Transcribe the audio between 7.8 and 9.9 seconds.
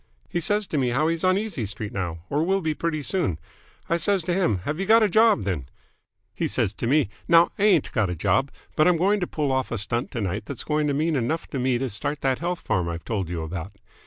got a job, but I'm going to pull off a